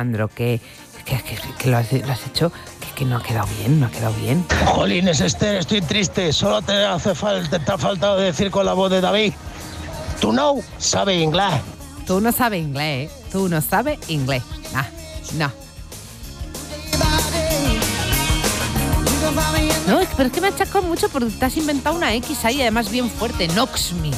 [0.00, 0.60] A ver, Jandro, que,
[1.58, 1.92] que, lo, has,
[2.26, 2.50] hecho,
[2.96, 4.44] que, no ha quedado bien, no ha quedado bien.
[4.64, 6.32] Jolines, Esther, estoy triste.
[6.32, 9.34] Solo te hace falta, te ha faltado decir con la voz de David.
[10.20, 11.60] Tú no sabes inglés.
[12.06, 13.14] Tú no sabes inglés, ¿eh?
[13.30, 14.42] Tú no sabes inglés.
[14.74, 14.86] Ah,
[15.34, 15.52] no.
[19.86, 22.90] No, pero es que me achacado mucho porque te has inventado una X ahí, además
[22.90, 24.12] bien fuerte, Noxme.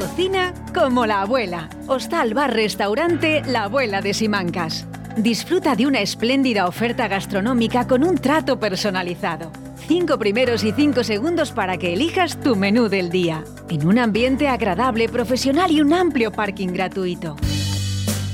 [0.00, 1.68] Cocina como la abuela.
[1.86, 4.86] Hostal Bar Restaurante La Abuela de Simancas.
[5.18, 9.52] Disfruta de una espléndida oferta gastronómica con un trato personalizado.
[9.86, 13.44] Cinco primeros y cinco segundos para que elijas tu menú del día.
[13.68, 17.36] En un ambiente agradable, profesional y un amplio parking gratuito.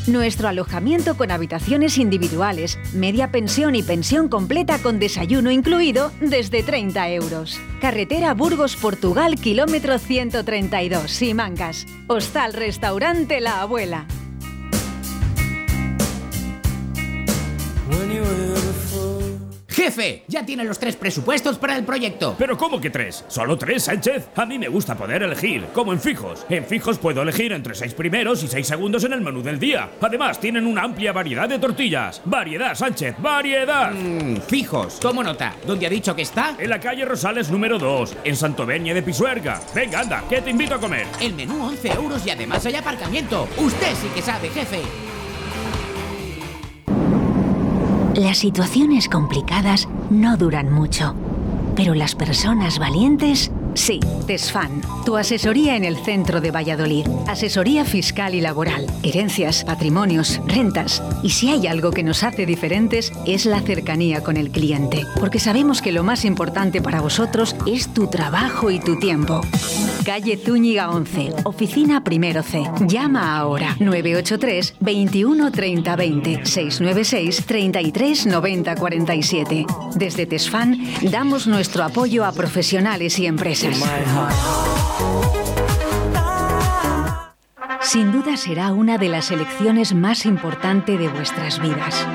[0.07, 7.11] Nuestro alojamiento con habitaciones individuales, media pensión y pensión completa con desayuno incluido desde 30
[7.11, 7.59] euros.
[7.81, 11.87] Carretera Burgos, Portugal, kilómetro 132, Simancas.
[12.07, 14.07] Hostal Restaurante La Abuela.
[19.77, 22.35] Jefe, ya tiene los tres presupuestos para el proyecto.
[22.39, 23.27] ¿Pero cómo que tres?
[23.29, 24.31] ¿Solo tres, Sánchez?
[24.35, 26.47] A mí me gusta poder elegir, como en fijos.
[26.49, 29.91] En fijos puedo elegir entre seis primeros y seis segundos en el menú del día.
[30.01, 32.23] Además, tienen una amplia variedad de tortillas.
[32.25, 33.93] Variedad, Sánchez, variedad.
[33.93, 34.99] Mmm, fijos.
[35.03, 35.55] ¿Cómo nota?
[35.67, 36.57] ¿Dónde ha dicho que está?
[36.59, 39.61] En la calle Rosales número 2, en Santovenia de Pisuerga.
[39.75, 41.07] Venga, anda, que te invito a comer.
[41.21, 43.47] El menú 11 euros y además hay aparcamiento.
[43.59, 44.81] Usted sí que sabe, jefe.
[48.17, 51.15] Las situaciones complicadas no duran mucho,
[51.75, 57.07] pero las personas valientes Sí, TESFAN, tu asesoría en el centro de Valladolid.
[57.29, 61.03] Asesoría fiscal y laboral, herencias, patrimonios, rentas.
[61.23, 65.39] Y si hay algo que nos hace diferentes es la cercanía con el cliente, porque
[65.39, 69.43] sabemos que lo más importante para vosotros es tu trabajo y tu tiempo.
[70.07, 72.65] Calle Zúñiga 11, oficina primero C.
[72.87, 79.67] Llama ahora 983 21 30 20 696 33 90 47.
[79.97, 80.79] Desde TESFAN
[81.11, 83.66] damos nuestro apoyo a profesionales y empresas.
[87.81, 92.07] Sin duda será una de las elecciones más importantes de vuestras vidas.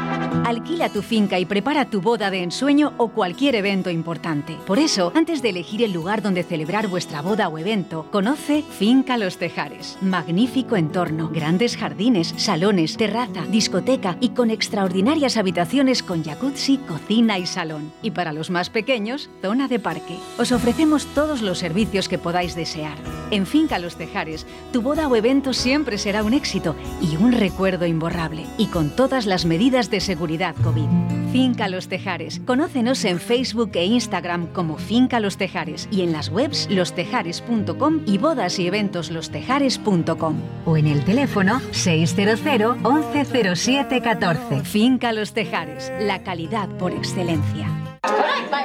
[0.46, 4.58] Alquila tu finca y prepara tu boda de ensueño o cualquier evento importante.
[4.66, 9.18] Por eso, antes de elegir el lugar donde celebrar vuestra boda o evento, conoce Finca
[9.18, 9.98] Los Tejares.
[10.02, 17.46] Magnífico entorno, grandes jardines, salones, terraza, discoteca y con extraordinarias habitaciones con jacuzzi, cocina y
[17.46, 17.92] salón.
[18.02, 20.18] Y para los más pequeños, zona de parque.
[20.38, 22.98] Os ofrecemos todos los servicios que podáis desear.
[23.32, 27.86] En Finca Los Tejares, tu boda o evento siempre será un éxito y un recuerdo
[27.86, 28.46] imborrable.
[28.58, 31.32] Y con todas las medidas de seguridad COVID.
[31.32, 32.42] Finca Los Tejares.
[32.46, 38.18] Conócenos en Facebook e Instagram como Finca Los Tejares y en las webs lostejares.com y
[38.18, 40.36] bodas y eventos lostejares.com
[40.66, 44.62] o en el teléfono 600 1107 14.
[44.64, 47.81] Finca Los Tejares, la calidad por excelencia.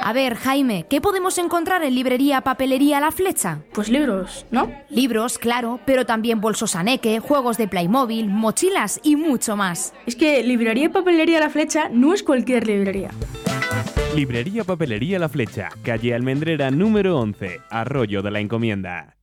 [0.07, 3.59] A ver, Jaime, ¿qué podemos encontrar en librería Papelería La Flecha?
[3.73, 4.71] Pues libros, ¿no?
[4.89, 9.93] Libros, claro, pero también bolsos aneque, juegos de Playmobil, mochilas y mucho más.
[10.05, 13.09] Es que librería Papelería La Flecha no es cualquier librería.
[14.15, 19.16] Librería Papelería La Flecha, calle Almendrera número 11, Arroyo de la Encomienda.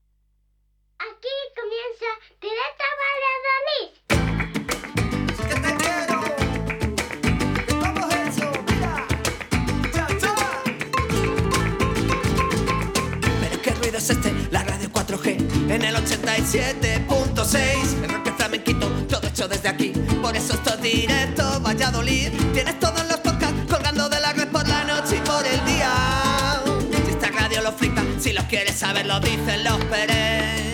[16.44, 19.92] 97.6 El rock flamenquito, todo hecho desde aquí.
[20.20, 22.28] Por eso estos directos, Valladolid.
[22.52, 25.90] Tienes todos los podcasts colgando de la red por la noche y por el día.
[27.06, 30.73] Si esta radio lo flipa, si los quieres saber lo dicen los Pérez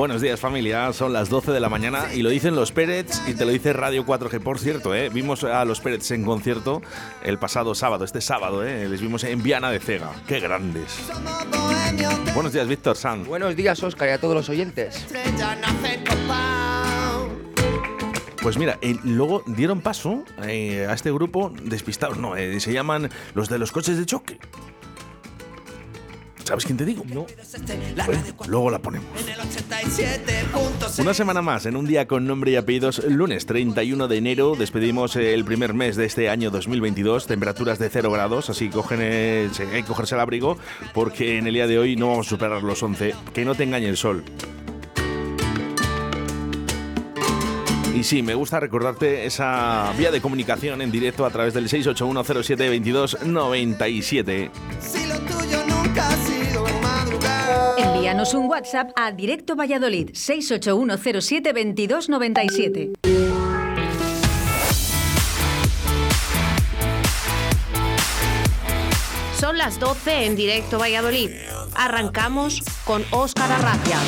[0.00, 3.34] Buenos días familia, son las 12 de la mañana y lo dicen los Pérez y
[3.34, 4.40] te lo dice Radio 4G.
[4.40, 5.10] Por cierto, ¿eh?
[5.10, 6.80] vimos a los Pérez en concierto
[7.22, 8.88] el pasado sábado, este sábado, ¿eh?
[8.88, 10.10] les vimos en Viana de Cega.
[10.26, 11.00] ¡Qué grandes!
[12.32, 13.26] Buenos días, Víctor San.
[13.26, 15.04] Buenos días, Oscar, y a todos los oyentes.
[18.40, 23.50] Pues mira, luego dieron paso eh, a este grupo despistados, no, eh, se llaman los
[23.50, 24.38] de los coches de choque.
[26.50, 27.04] ¿Sabes quién te digo?
[27.06, 27.26] No.
[28.48, 29.08] luego la ponemos.
[30.98, 35.14] Una semana más, en un día con nombre y apellidos, lunes 31 de enero, despedimos
[35.14, 39.84] el primer mes de este año 2022, temperaturas de 0 grados, así cogen hay que
[39.84, 40.58] cogerse el abrigo,
[40.92, 43.14] porque en el día de hoy no vamos a superar los 11.
[43.32, 44.24] Que no te engañe el sol.
[47.94, 54.50] Y sí, me gusta recordarte esa vía de comunicación en directo a través del 681072297.
[54.80, 55.59] Si lo tuyo
[58.10, 62.94] Envíanos un WhatsApp a Directo Valladolid 681072297.
[69.38, 71.30] Son las 12 en Directo Valladolid.
[71.76, 73.98] Arrancamos con Óscar Arracia.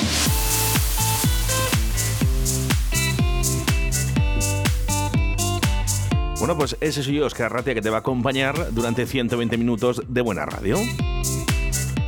[6.40, 10.02] Bueno, pues ese soy yo, Oscar Ratia, que te va a acompañar durante 120 minutos
[10.08, 10.76] de buena radio.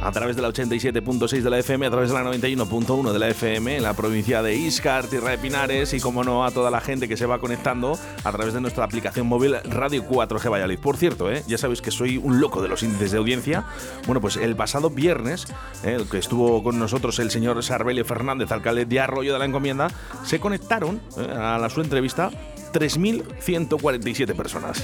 [0.04, 3.28] A través de la 87.6 de la FM, a través de la 91.1 de la
[3.28, 6.82] FM, en la provincia de Iscar, Tierra de Pinares y, como no, a toda la
[6.82, 10.78] gente que se va conectando a través de nuestra aplicación móvil Radio 4G Valladolid.
[10.78, 11.42] Por cierto, ¿eh?
[11.46, 13.64] ya sabéis que soy un loco de los índices de audiencia.
[14.04, 15.46] Bueno, pues el pasado viernes,
[15.84, 15.96] ¿eh?
[16.10, 19.88] que estuvo con nosotros el señor Sarbelio Fernández, alcalde de Arroyo de la Encomienda,
[20.22, 21.26] se conectaron ¿eh?
[21.34, 22.30] a su entrevista
[22.74, 24.82] 3.147 personas.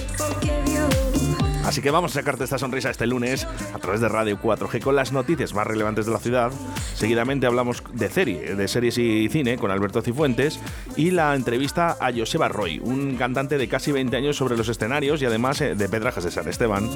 [1.71, 4.93] Así que vamos a sacarte esta sonrisa este lunes a través de Radio 4G con
[4.93, 6.51] las noticias más relevantes de la ciudad.
[6.95, 10.59] Seguidamente hablamos de serie, de series y cine con Alberto Cifuentes
[10.97, 15.21] y la entrevista a Joseba Roy, un cantante de casi 20 años sobre los escenarios
[15.21, 16.89] y además eh, de Pedrajas de San Esteban.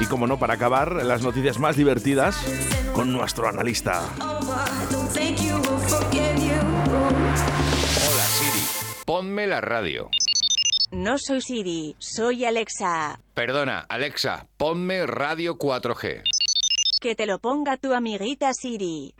[0.00, 2.38] Y como no, para acabar, las noticias más divertidas
[2.94, 4.00] con nuestro analista.
[8.08, 8.64] Hola Siri,
[9.04, 10.08] ponme la radio.
[10.92, 13.20] No soy Siri, soy Alexa.
[13.34, 16.22] Perdona, Alexa, ponme Radio 4G.
[17.00, 19.14] Que te lo ponga tu amiguita Siri.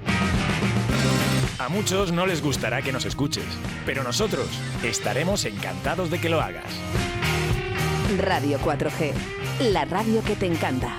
[1.61, 3.45] A muchos no les gustará que nos escuches,
[3.87, 4.49] pero nosotros
[4.83, 6.65] estaremos encantados de que lo hagas.
[8.19, 9.13] Radio 4G,
[9.71, 10.93] la radio que te encanta.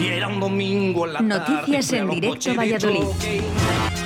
[0.00, 4.05] Y era un domingo en la Noticias tarde, en directo Valladolid.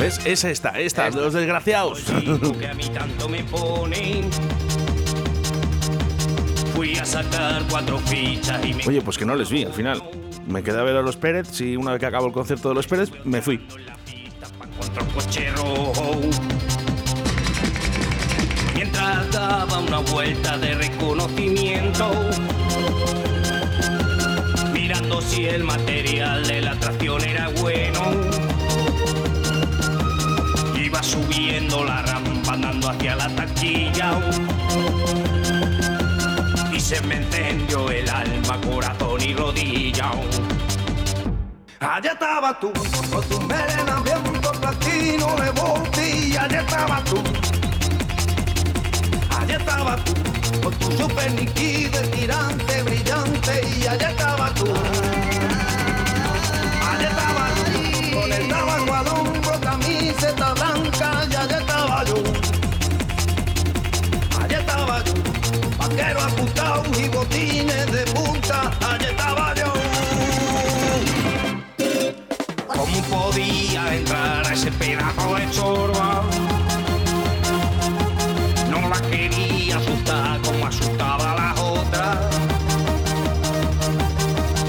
[0.00, 0.18] ¿Ves?
[0.24, 2.00] Es esta, esta, de los desgraciados.
[2.58, 4.30] que a mí tanto me ponen.
[6.74, 10.02] Fui a sacar cuatro fichas y me Oye, pues que no les vi al final.
[10.46, 12.76] Me quedé a ver a los Pérez y una vez que acabó el concierto de
[12.76, 13.60] los Pérez, me fui.
[18.74, 22.10] Mientras daba una vuelta de reconocimiento.
[24.72, 28.19] Mirando si el material de la tracción era bueno.
[33.02, 34.20] La taquilla.
[36.72, 40.10] Y se me encendió el alma, corazón y rodilla.
[41.80, 42.72] Allá estaba tú,
[43.10, 46.44] con tu melena viento platino de botella.
[46.44, 47.22] Allá estaba tú.
[49.38, 50.12] Allá estaba tú,
[50.62, 53.62] con tu super níquido, tirante, brillante.
[53.78, 54.66] Y allá estaba tú.
[56.90, 60.49] Allá estaba tú, con el tabaco al hombro, camiseta
[66.14, 68.70] vaquero ajustado y botines de punta.
[68.80, 69.72] Allá estaba yo.
[72.66, 76.22] ¿Cómo podía entrar a ese pedazo de chorba?
[78.70, 82.18] No la quería asustar como asustaba a las otras.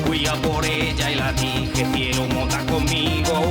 [0.06, 3.42] Fui a por ella y la dije, quiero montar conmigo.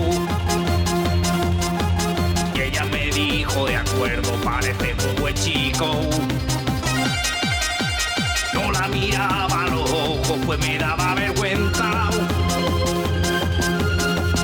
[2.54, 6.10] Y ella me dijo, de acuerdo, parece un buen chico.
[10.50, 12.11] Pues me daba vergüenza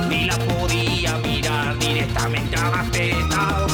[0.07, 3.67] ni la podía mirar directamente a la teta.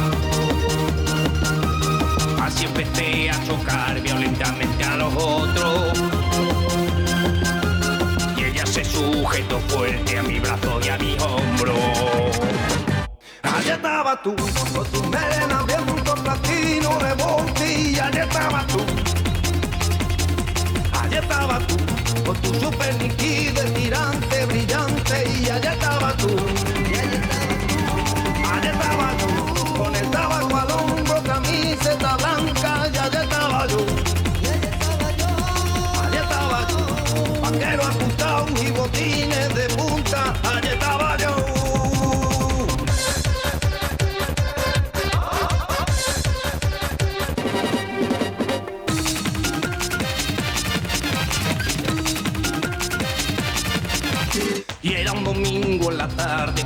[2.42, 5.94] Así empecé a chocar violentamente a los otros.
[8.36, 11.76] Y ella se sujetó fuerte a mi brazo y a mi hombro.
[13.44, 14.36] Allá estaba tú,
[14.74, 18.08] con tu melena viento platino de botella.
[18.08, 18.84] Allá estaba tú.
[21.00, 21.93] Allá estaba tú,
[22.26, 25.24] con tu super níquido, tirante, brillante.
[25.42, 26.36] Y allá estaba tú.
[28.52, 32.90] Allá estaba tú, con el tabaco al hombro, camiseta blanca.
[32.94, 33.86] Y allá estaba yo.
[36.04, 40.34] Allá estaba yo, vaquero ajustado y botines de punta.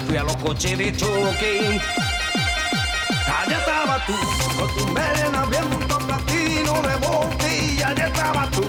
[0.06, 1.80] Fui a los coches de choque.
[3.28, 4.14] Allá estaba tú,
[4.58, 7.88] con tu melena viento platino de botella.
[7.90, 8.64] Allá estaba tú.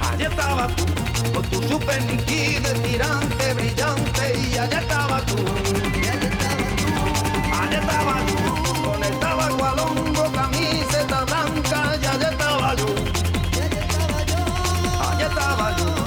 [0.00, 0.84] Allá estaba tú,
[1.32, 4.38] con tu super níquido, tirante, brillante.
[4.50, 5.36] Y allá estaba tú.
[7.52, 12.86] Allá allá estaba yo, con el tabaco al hongo, camiseta blanca, y allá estaba yo.
[15.00, 16.01] Allá estaba yo, vaquero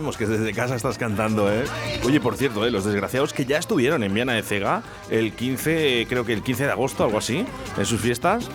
[0.00, 1.62] sabemos que desde casa estás cantando, ¿eh?
[2.06, 2.70] Oye, por cierto, ¿eh?
[2.70, 6.64] los desgraciados que ya estuvieron en Viana de Cega el 15, creo que el 15
[6.64, 7.44] de agosto, algo así,
[7.76, 8.48] en sus fiestas.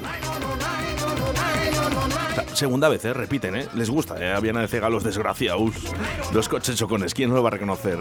[2.54, 3.14] Segunda vez, ¿eh?
[3.14, 3.68] Repiten, ¿eh?
[3.76, 4.34] Les gusta, ¿eh?
[4.34, 5.76] A Viana de Cega los desgraciados.
[6.34, 8.00] Los coches chocones, ¿quién no lo va a reconocer?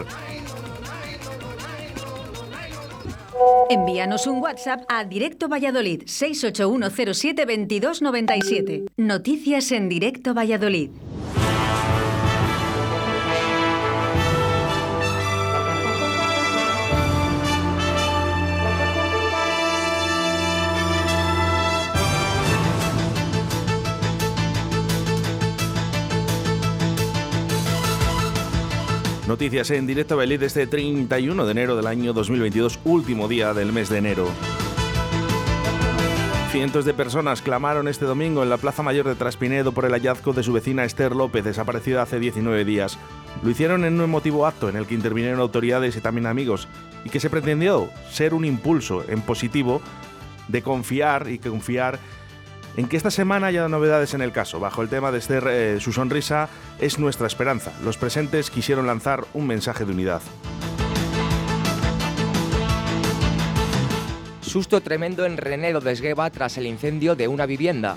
[3.68, 8.86] Envíanos un WhatsApp a Directo Valladolid 681072297.
[8.96, 10.88] Noticias en Directo Valladolid.
[29.34, 33.88] Noticias en directo Belid este 31 de enero del año 2022, último día del mes
[33.88, 34.28] de enero.
[36.52, 40.34] Cientos de personas clamaron este domingo en la Plaza Mayor de Traspinedo por el hallazgo
[40.34, 42.96] de su vecina Esther López, desaparecida hace 19 días.
[43.42, 46.68] Lo hicieron en un emotivo acto en el que intervinieron autoridades y también amigos,
[47.04, 49.82] y que se pretendió ser un impulso en positivo
[50.46, 51.98] de confiar y confiar
[52.76, 54.60] en que esta semana haya novedades en el caso.
[54.60, 56.48] Bajo el tema de Esther, eh, su sonrisa
[56.80, 57.72] es nuestra esperanza.
[57.84, 60.22] Los presentes quisieron lanzar un mensaje de unidad.
[64.40, 67.96] Susto tremendo en Renedo de Esgueva tras el incendio de una vivienda.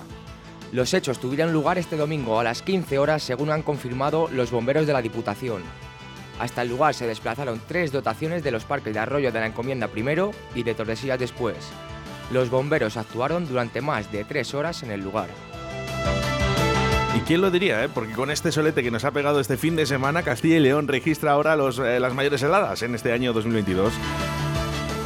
[0.72, 4.88] Los hechos tuvieron lugar este domingo a las 15 horas según han confirmado los bomberos
[4.88, 5.62] de la Diputación.
[6.40, 9.88] Hasta el lugar se desplazaron tres dotaciones de los parques de Arroyo de la Encomienda
[9.88, 11.58] primero y de Tordesillas después.
[12.32, 15.30] Los bomberos actuaron durante más de tres horas en el lugar.
[17.16, 17.90] ¿Y quién lo diría, eh?
[17.90, 20.88] Porque con este solete que nos ha pegado este fin de semana, Castilla y León
[20.88, 23.94] registra ahora los, eh, las mayores heladas en este año 2022.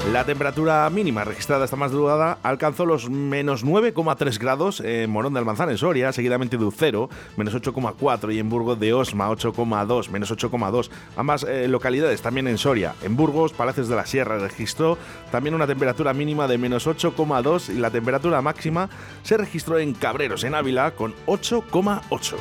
[0.09, 5.69] La temperatura mínima registrada esta madrugada alcanzó los menos 9,3 grados en Morón de Almanzán,
[5.69, 10.89] en Soria, seguidamente de Ucero, menos 8,4 y en Burgos de Osma, 8,2, menos 8,2.
[11.15, 12.95] Ambas eh, localidades también en Soria.
[13.03, 14.97] En Burgos, Palacios de la Sierra registró
[15.31, 18.89] también una temperatura mínima de menos 8,2 y la temperatura máxima
[19.21, 22.35] se registró en Cabreros, en Ávila, con 8,8.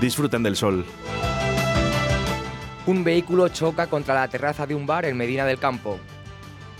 [0.00, 0.86] Disfruten del sol.
[2.86, 5.98] Un vehículo choca contra la terraza de un bar en Medina del Campo.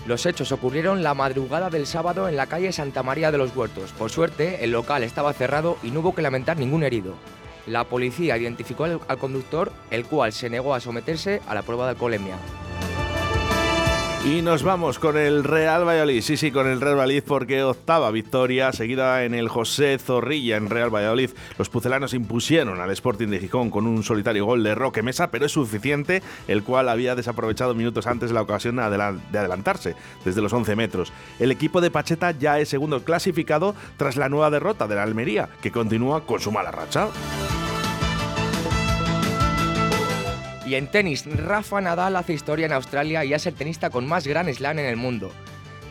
[0.07, 3.91] Los hechos ocurrieron la madrugada del sábado en la calle Santa María de los Huertos.
[3.91, 7.13] Por suerte, el local estaba cerrado y no hubo que lamentar ningún herido.
[7.67, 11.91] La policía identificó al, conductor, el cual se negó a someterse a la prueba de
[11.91, 12.35] alcoholemia.
[14.23, 16.21] Y nos vamos con el Real Valladolid.
[16.21, 20.69] Sí, sí, con el Real Valladolid porque octava victoria seguida en el José Zorrilla en
[20.69, 21.31] Real Valladolid.
[21.57, 25.47] Los pucelanos impusieron al Sporting de Gijón con un solitario gol de Roque Mesa, pero
[25.47, 30.75] es suficiente, el cual había desaprovechado minutos antes la ocasión de adelantarse desde los 11
[30.75, 31.11] metros.
[31.39, 35.49] El equipo de Pacheta ya es segundo clasificado tras la nueva derrota de la Almería,
[35.63, 37.07] que continúa con su mala racha.
[40.71, 44.25] Y en tenis, Rafa Nadal hace historia en Australia y es el tenista con más
[44.25, 45.29] Grand Slam en el mundo.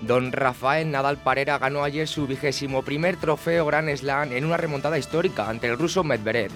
[0.00, 4.96] Don Rafael Nadal Parera ganó ayer su vigésimo primer trofeo Grand Slam en una remontada
[4.96, 6.50] histórica ante el ruso Medvedev.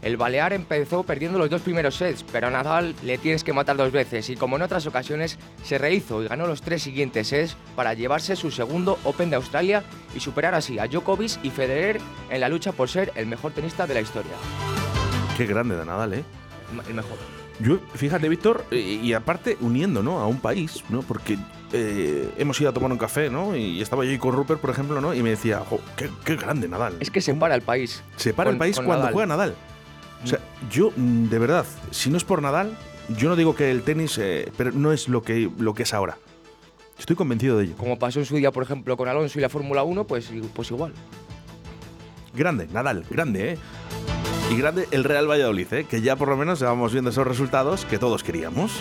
[0.00, 3.76] El balear empezó perdiendo los dos primeros sets, pero a Nadal le tienes que matar
[3.76, 7.58] dos veces y como en otras ocasiones se rehizo y ganó los tres siguientes sets
[7.76, 9.84] para llevarse su segundo Open de Australia
[10.16, 12.00] y superar así a Djokovic y Federer
[12.30, 14.32] en la lucha por ser el mejor tenista de la historia.
[15.36, 16.24] Qué grande de Nadal, ¿eh?
[16.72, 17.18] Mejor.
[17.60, 20.18] Yo, fíjate, Víctor, y, y aparte uniendo, ¿no?
[20.20, 21.02] A un país, ¿no?
[21.02, 21.38] Porque
[21.72, 23.54] eh, hemos ido a tomar un café, ¿no?
[23.56, 25.14] Y estaba yo ahí con Rupert, por ejemplo, ¿no?
[25.14, 25.62] Y me decía,
[25.96, 26.96] qué, qué grande Nadal.
[27.00, 28.02] Es que separa el país.
[28.16, 29.12] Separa con- el país cuando Nadal.
[29.12, 29.54] juega Nadal.
[30.24, 30.38] O sea,
[30.70, 32.76] yo, mm, de verdad, si no es por Nadal,
[33.16, 35.92] yo no digo que el tenis, eh, pero no es lo que, lo que es
[35.94, 36.16] ahora.
[36.98, 37.74] Estoy convencido de ello.
[37.76, 40.70] Como pasó en su día, por ejemplo, con Alonso y la Fórmula 1, pues, pues
[40.70, 40.92] igual.
[42.34, 43.58] Grande, Nadal, grande, ¿eh?
[44.52, 45.84] Y grande el Real Valladolid, ¿eh?
[45.84, 48.72] que ya por lo menos vamos viendo esos resultados que todos queríamos.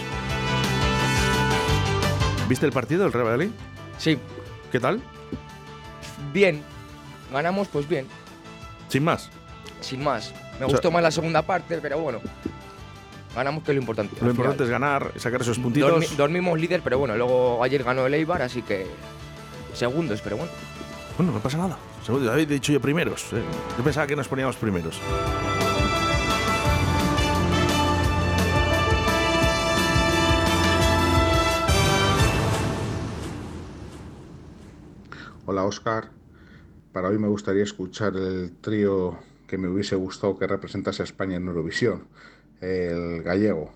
[2.49, 3.51] ¿Viste el partido del Real Valladolid?
[3.97, 4.19] Sí.
[4.71, 5.01] ¿Qué tal?
[6.33, 6.61] Bien.
[7.31, 8.05] Ganamos, pues bien.
[8.89, 9.29] Sin más.
[9.79, 10.33] Sin más.
[10.59, 12.19] Me O sea- gustó más la segunda parte, pero bueno.
[13.33, 14.17] Ganamos, que es lo importante.
[14.19, 14.67] Lo importante final.
[14.67, 15.89] es ganar, sacar esos puntitos.
[15.89, 18.85] Dormi- dormimos líder, pero bueno, luego ayer ganó el Eibar, así que
[19.73, 20.51] segundos, pero bueno.
[21.17, 21.77] Bueno, no pasa nada.
[22.05, 23.23] Seguro, habéis dicho yo primeros.
[23.31, 23.41] ¿eh?
[23.77, 24.99] Yo pensaba que nos poníamos primeros.
[35.51, 36.11] Hola Oscar,
[36.93, 41.35] para hoy me gustaría escuchar el trío que me hubiese gustado que representase a España
[41.35, 42.07] en Eurovisión,
[42.61, 43.69] el gallego,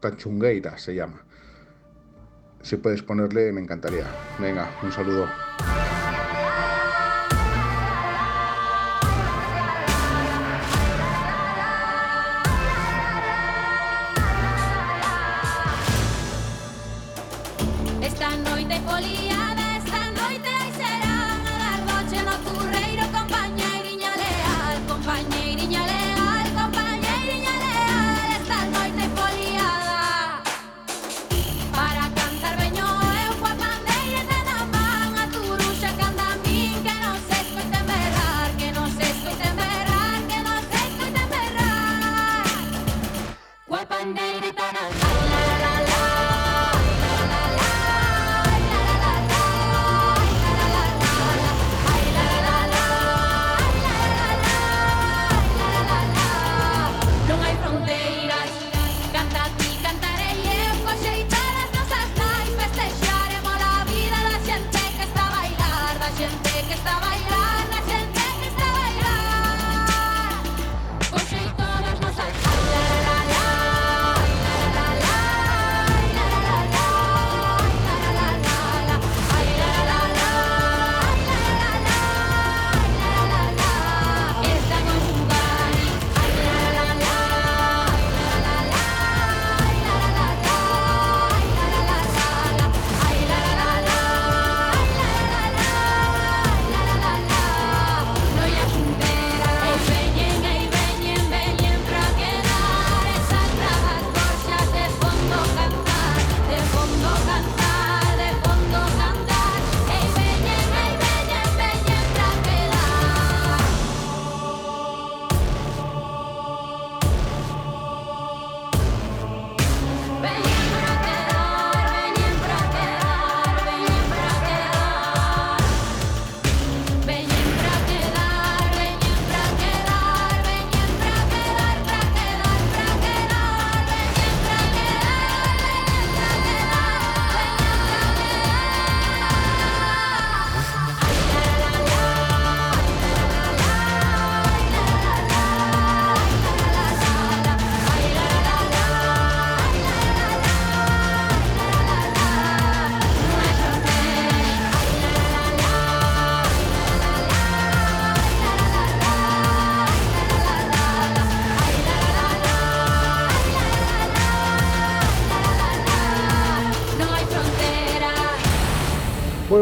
[0.00, 1.24] Tachungueira se llama.
[2.60, 4.04] Si puedes ponerle me encantaría.
[4.38, 5.26] Venga, un saludo.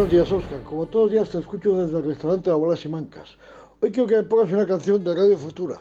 [0.06, 0.62] Buenos días, Oscar.
[0.62, 3.36] Como todos los días te escucho desde el restaurante Abuelas y Mancas.
[3.80, 5.80] Hoy quiero que me pongas una canción de Radio Futura,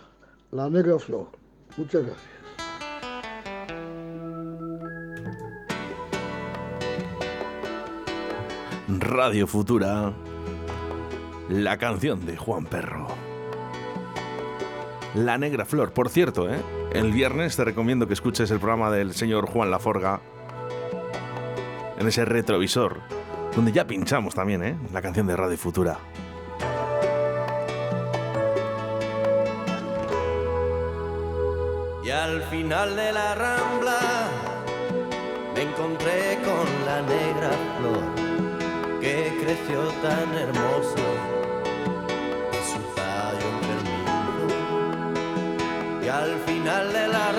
[0.49, 1.27] La Negra Flor.
[1.77, 2.25] Muchas gracias.
[8.87, 10.11] Radio Futura.
[11.49, 13.05] La canción de Juan Perro.
[15.13, 15.93] La Negra Flor.
[15.93, 16.59] Por cierto, ¿eh?
[16.93, 20.19] el viernes te recomiendo que escuches el programa del señor Juan Laforga
[21.99, 23.01] en ese retrovisor,
[23.55, 24.77] donde ya pinchamos también ¿eh?
[24.91, 25.97] la canción de Radio Futura.
[32.03, 33.99] Y al final de la rambla
[35.55, 38.03] me encontré con la negra flor
[38.99, 41.07] que creció tan hermosa
[42.51, 44.47] en su tallo enfermizo.
[46.03, 47.31] Y al final de la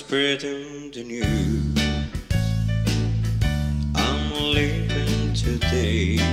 [0.00, 1.76] spreading the news.
[3.94, 6.29] I'm leaving today.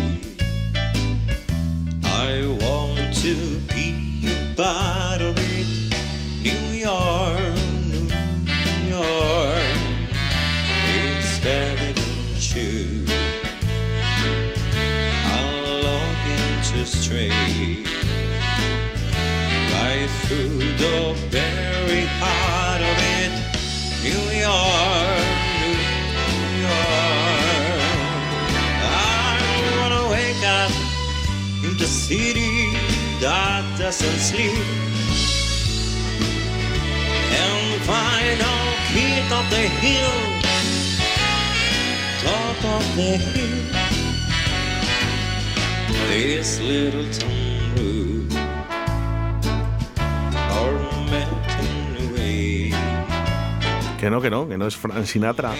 [54.77, 55.51] Es Frank Sinatra.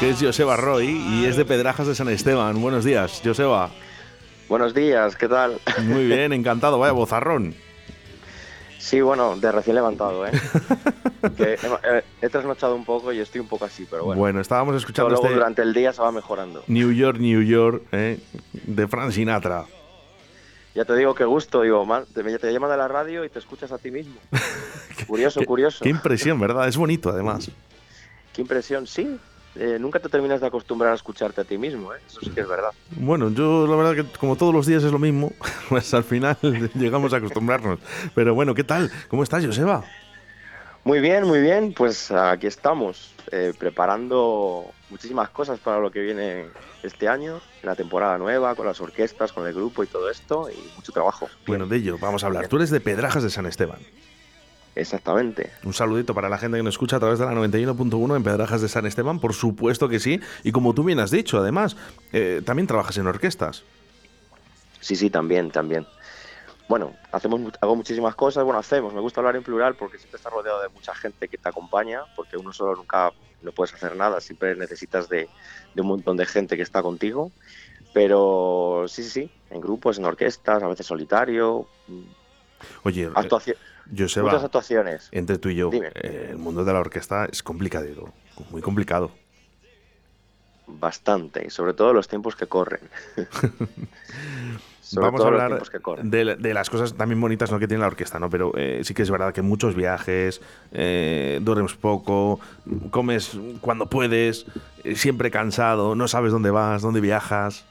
[0.00, 2.60] Que es Joseba Roy y es de Pedrajas de San Esteban.
[2.60, 3.70] Buenos días, Joseba.
[4.48, 5.58] Buenos días, ¿qué tal?
[5.82, 7.54] Muy bien, encantado, vaya bozarrón.
[8.78, 10.30] Sí, bueno, de recién levantado, ¿eh?
[11.36, 14.18] que he, he- trasnochado un poco y estoy un poco así, pero bueno.
[14.18, 16.64] Bueno, estábamos escuchando Luego este durante el día se va mejorando.
[16.66, 18.18] New York, New York, ¿eh?
[18.52, 19.66] de Frank Sinatra.
[20.74, 23.38] Ya te digo qué gusto, digo, man, te, te llaman de la radio y te
[23.38, 24.14] escuchas a ti mismo.
[25.06, 25.82] curioso, curioso.
[25.84, 26.66] Qué impresión, ¿verdad?
[26.66, 27.50] Es bonito, además.
[28.32, 29.18] Qué impresión, sí.
[29.56, 31.98] Eh, nunca te terminas de acostumbrar a escucharte a ti mismo, ¿eh?
[32.06, 32.70] Eso sí que es verdad.
[32.92, 35.32] Bueno, yo la verdad que como todos los días es lo mismo,
[35.68, 36.36] pues al final
[36.74, 37.80] llegamos a acostumbrarnos.
[38.14, 38.90] Pero bueno, ¿qué tal?
[39.08, 39.84] ¿Cómo estás, Joseba?
[40.84, 41.74] Muy bien, muy bien.
[41.74, 46.46] Pues aquí estamos, eh, preparando muchísimas cosas para lo que viene
[46.82, 50.76] este año, la temporada nueva, con las orquestas, con el grupo y todo esto, y
[50.76, 51.28] mucho trabajo.
[51.46, 52.48] Bueno, de ello vamos a hablar.
[52.48, 53.80] Tú eres de Pedrajas de San Esteban.
[54.80, 55.50] Exactamente.
[55.64, 58.62] Un saludito para la gente que nos escucha a través de la 91.1 en Pedrajas
[58.62, 60.20] de San Esteban, por supuesto que sí.
[60.42, 61.76] Y como tú bien has dicho, además,
[62.12, 63.62] eh, también trabajas en orquestas.
[64.80, 65.86] Sí, sí, también, también.
[66.66, 70.32] Bueno, hacemos, hago muchísimas cosas, bueno, hacemos, me gusta hablar en plural porque siempre estás
[70.32, 73.12] rodeado de mucha gente que te acompaña, porque uno solo nunca
[73.42, 75.28] no puedes hacer nada, siempre necesitas de,
[75.74, 77.32] de un montón de gente que está contigo.
[77.92, 81.66] Pero sí, sí, sí, en grupos, en orquestas, a veces solitario,
[82.84, 83.56] Oye, eh, actuaci-
[83.96, 85.08] Joseba, muchas actuaciones.
[85.12, 88.12] entre tú y yo, eh, el mundo de la orquesta es complicado,
[88.50, 89.10] muy complicado.
[90.66, 92.80] Bastante, y sobre todo los tiempos que corren.
[94.90, 95.62] Sobre Vamos a hablar
[96.02, 97.60] de, de las cosas también bonitas ¿no?
[97.60, 98.28] que tiene la orquesta, ¿no?
[98.28, 100.40] Pero eh, sí que es verdad que muchos viajes,
[100.72, 102.40] eh, duermes poco,
[102.90, 104.46] comes cuando puedes,
[104.82, 107.64] eh, siempre cansado, no sabes dónde vas, dónde viajas.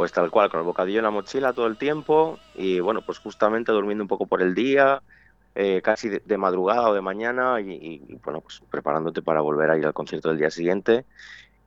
[0.00, 3.18] Pues tal cual, con el bocadillo en la mochila todo el tiempo y bueno, pues
[3.18, 5.02] justamente durmiendo un poco por el día,
[5.54, 9.76] eh, casi de, madrugada o de mañana y, y, bueno, pues preparándote para volver a
[9.76, 11.04] ir al concierto del día siguiente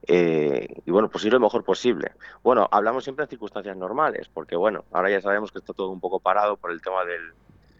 [0.08, 2.14] eh, y bueno, pues ir lo mejor posible.
[2.42, 6.00] Bueno, hablamos siempre en circunstancias normales porque bueno, ahora ya sabemos que está todo un
[6.00, 7.34] poco parado por el tema del,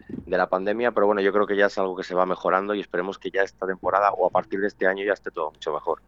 [0.08, 2.74] de la pandemia, pero bueno, yo creo que ya es algo que se va mejorando
[2.74, 5.50] y esperemos que ya esta temporada o a partir de este año ya esté todo
[5.50, 6.00] mucho mejor.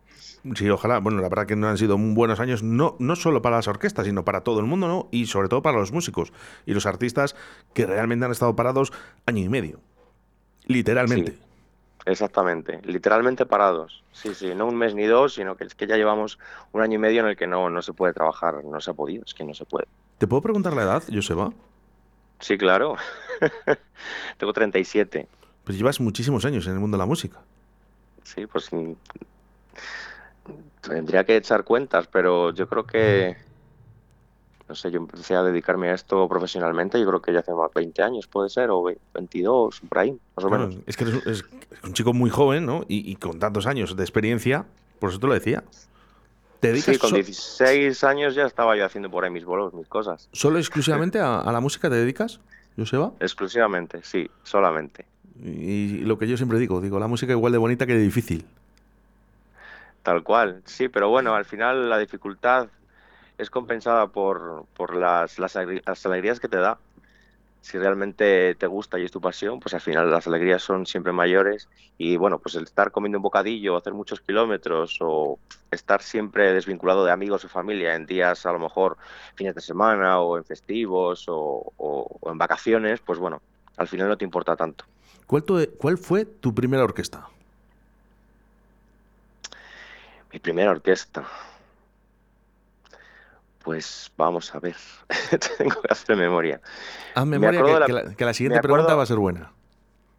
[0.54, 0.98] Sí, ojalá.
[0.98, 3.68] Bueno, la verdad que no han sido muy buenos años, no, no solo para las
[3.68, 5.08] orquestas, sino para todo el mundo, ¿no?
[5.10, 6.32] Y sobre todo para los músicos
[6.66, 7.34] y los artistas
[7.74, 8.92] que realmente han estado parados
[9.26, 9.80] año y medio.
[10.66, 11.38] Literalmente.
[12.06, 14.04] Exactamente, literalmente parados.
[14.12, 16.38] Sí, sí, no un mes ni dos, sino que es que ya llevamos
[16.72, 18.94] un año y medio en el que no, no se puede trabajar, no se ha
[18.94, 19.86] podido, es que no se puede.
[20.18, 21.52] ¿Te puedo preguntar la edad, Joseba?
[22.40, 22.96] Sí, claro.
[24.38, 25.26] Tengo 37.
[25.64, 27.40] Pues llevas muchísimos años en el mundo de la música.
[28.22, 28.70] Sí, pues
[30.80, 33.36] tendría que echar cuentas, pero yo creo que,
[34.68, 37.70] no sé, yo empecé a dedicarme a esto profesionalmente, yo creo que ya hace más
[37.74, 40.84] 20 años, puede ser, o ve- 22, por ahí, más o Claro, menos.
[40.86, 41.44] es que eres, un- es
[41.82, 42.84] un chico muy joven, ¿no?
[42.88, 44.66] Y, y con tantos años de experiencia,
[45.00, 45.64] por eso te lo decía.
[46.60, 49.74] ¿Te dedicas Sí, con so- 16 años ya estaba yo haciendo por ahí mis bolos,
[49.74, 50.28] mis cosas.
[50.32, 52.40] solo exclusivamente a, a la música te dedicas,
[52.76, 53.12] Joseba?
[53.20, 55.04] Exclusivamente, sí, solamente.
[55.44, 58.46] Y lo que yo siempre digo, digo, la música igual de bonita que de difícil.
[60.02, 62.68] Tal cual, sí, pero bueno, al final la dificultad
[63.38, 65.56] es compensada por, por las, las
[66.06, 66.78] alegrías que te da.
[67.66, 71.12] Si realmente te gusta y es tu pasión, pues al final las alegrías son siempre
[71.12, 71.68] mayores.
[71.98, 75.40] Y bueno, pues el estar comiendo un bocadillo, hacer muchos kilómetros o
[75.72, 78.96] estar siempre desvinculado de amigos o familia en días a lo mejor
[79.34, 83.42] fines de semana o en festivos o, o- o en vacaciones, pues bueno,
[83.78, 84.84] al final no te importa tanto.
[85.26, 87.26] ¿Cuál, tu- cuál fue tu primera orquesta?
[90.32, 91.26] Mi primera orquesta.
[93.66, 94.76] Pues vamos a ver.
[95.58, 96.60] Tengo que hacer memoria.
[97.16, 99.16] Haz Me memoria acuerdo que, la, que la siguiente me acuerdo- pregunta va a ser
[99.18, 99.50] buena.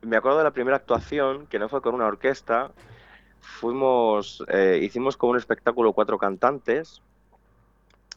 [0.02, 2.72] Me acuerdo de la primera actuación, que no fue con una orquesta.
[3.40, 7.02] Fuimos, eh, hicimos con un espectáculo cuatro cantantes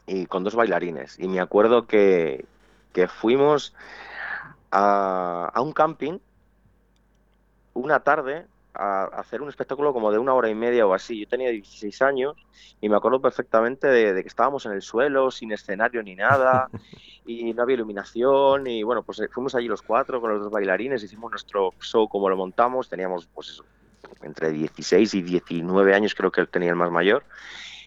[0.05, 1.17] y con dos bailarines.
[1.17, 2.43] Y me acuerdo que,
[2.91, 3.73] que fuimos
[4.69, 6.19] a, a un camping
[7.73, 11.19] una tarde a hacer un espectáculo como de una hora y media o así.
[11.19, 12.35] Yo tenía 16 años
[12.79, 16.69] y me acuerdo perfectamente de, de que estábamos en el suelo, sin escenario ni nada,
[17.25, 18.67] y no había iluminación.
[18.67, 22.07] Y bueno, pues eh, fuimos allí los cuatro con los dos bailarines, hicimos nuestro show
[22.07, 22.89] como lo montamos.
[22.89, 23.65] Teníamos, pues eso,
[24.21, 27.23] entre 16 y 19 años, creo que tenía el más mayor.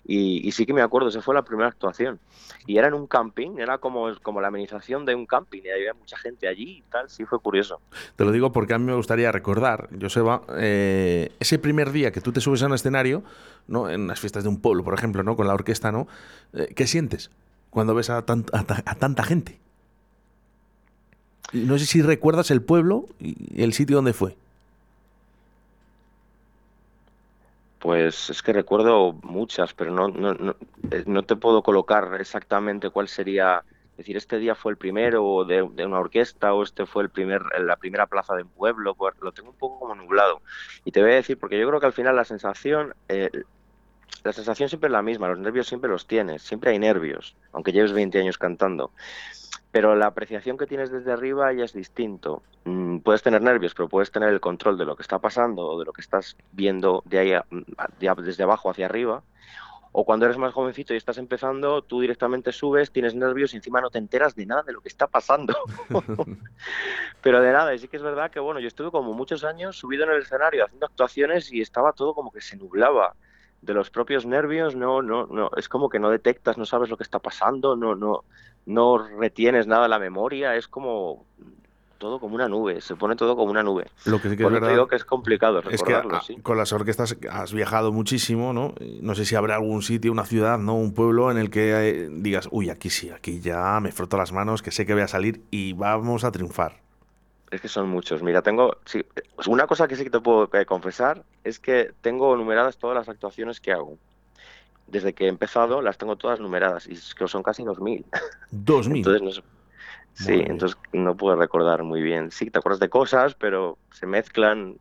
[0.06, 2.18] Y, y sí que me acuerdo, esa fue la primera actuación.
[2.66, 5.94] Y era en un camping, era como, como la amenización de un camping, y había
[5.94, 7.80] mucha gente allí y tal, sí fue curioso.
[8.16, 12.20] Te lo digo porque a mí me gustaría recordar, Joseba, eh, ese primer día que
[12.20, 13.22] tú te subes a un escenario,
[13.66, 13.88] ¿no?
[13.88, 15.36] en las fiestas de un pueblo, por ejemplo, ¿no?
[15.36, 16.06] con la orquesta, ¿no?
[16.52, 17.30] Eh, ¿qué sientes
[17.70, 19.58] cuando ves a, tant- a a tanta gente?
[21.52, 24.36] No sé si recuerdas el pueblo y el sitio donde fue.
[27.84, 30.56] Pues es que recuerdo muchas, pero no, no, no,
[30.90, 35.44] eh, no te puedo colocar exactamente cuál sería, es decir, este día fue el primero
[35.44, 39.14] de, una orquesta o este fue el primer, la primera plaza de un pueblo, pues
[39.20, 40.40] lo tengo un poco como nublado.
[40.86, 43.28] Y te voy a decir, porque yo creo que al final la sensación, eh,
[44.22, 47.72] la sensación siempre es la misma, los nervios siempre los tienes, siempre hay nervios, aunque
[47.72, 48.92] lleves 20 años cantando.
[49.70, 52.42] Pero la apreciación que tienes desde arriba ya es distinto.
[52.64, 55.78] Mm, puedes tener nervios, pero puedes tener el control de lo que está pasando o
[55.78, 57.44] de lo que estás viendo de ahí a-
[57.98, 59.24] de a- desde abajo hacia arriba.
[59.96, 63.80] O cuando eres más jovencito y estás empezando, tú directamente subes, tienes nervios y encima
[63.80, 65.54] no te enteras de nada de lo que está pasando.
[67.20, 69.76] Pero de nada, y sí que es verdad que bueno, yo estuve como muchos años
[69.76, 73.14] subido en el escenario haciendo actuaciones y estaba todo como que se nublaba
[73.64, 76.96] de los propios nervios, no, no, no, es como que no detectas, no sabes lo
[76.96, 78.24] que está pasando, no, no,
[78.66, 81.24] no retienes nada en la memoria, es como
[81.98, 83.86] todo como una nube, se pone todo como una nube.
[84.04, 86.20] Lo que sí que Por es eso te digo que es complicado es que recordarlo,
[86.20, 86.36] sí.
[86.42, 88.74] con las orquestas has viajado muchísimo, ¿no?
[89.00, 90.74] No sé si habrá algún sitio, una ciudad, ¿no?
[90.74, 94.32] Un pueblo en el que eh, digas, uy, aquí sí, aquí ya me froto las
[94.32, 96.83] manos, que sé que voy a salir y vamos a triunfar.
[97.50, 98.22] Es que son muchos.
[98.22, 98.78] Mira, tengo.
[98.84, 99.04] Sí,
[99.46, 103.08] una cosa que sí que te puedo eh, confesar es que tengo numeradas todas las
[103.08, 103.98] actuaciones que hago.
[104.86, 108.04] Desde que he empezado, las tengo todas numeradas y es que son casi 2.000.
[108.50, 108.98] ¿Dos mil?
[108.98, 109.54] Entonces, no
[110.14, 112.30] Sí, entonces no puedo recordar muy bien.
[112.30, 114.78] Sí, te acuerdas de cosas, pero se mezclan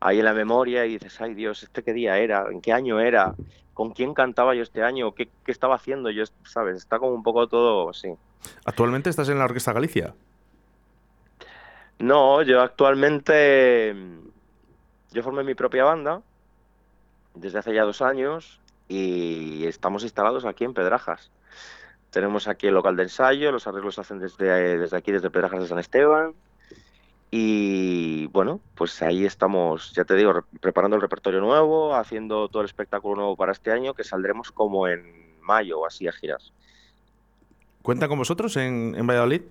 [0.00, 2.46] ahí en la memoria y dices, ay Dios, ¿este qué día era?
[2.50, 3.34] ¿En qué año era?
[3.74, 5.12] ¿Con quién cantaba yo este año?
[5.12, 6.24] ¿Qué, qué estaba haciendo yo?
[6.44, 6.78] ¿Sabes?
[6.78, 8.14] Está como un poco todo, sí.
[8.64, 10.14] ¿Actualmente estás en la Orquesta Galicia?
[11.98, 14.18] No, yo actualmente mm,
[15.12, 16.20] yo formé mi propia banda
[17.34, 21.30] desde hace ya dos años y estamos instalados aquí en Pedrajas.
[22.10, 25.60] Tenemos aquí el local de ensayo, los arreglos se hacen desde, desde aquí, desde Pedrajas
[25.60, 26.34] de San Esteban.
[27.30, 32.62] Y bueno, pues ahí estamos, ya te digo, re- preparando el repertorio nuevo, haciendo todo
[32.62, 36.52] el espectáculo nuevo para este año, que saldremos como en mayo o así a giras.
[37.82, 39.42] ¿Cuenta con vosotros en, en Valladolid?